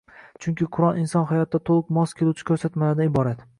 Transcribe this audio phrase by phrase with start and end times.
[0.45, 3.49] Chunki Qur’on inson hayotiga to‘liq mos keluvchi ko‘rsatmalardan iborat.